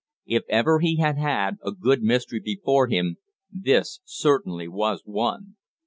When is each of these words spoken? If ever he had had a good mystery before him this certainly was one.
If 0.25 0.45
ever 0.49 0.79
he 0.79 0.95
had 0.97 1.19
had 1.19 1.57
a 1.63 1.71
good 1.71 2.01
mystery 2.01 2.39
before 2.39 2.87
him 2.87 3.17
this 3.51 3.99
certainly 4.03 4.67
was 4.67 5.03
one. 5.05 5.57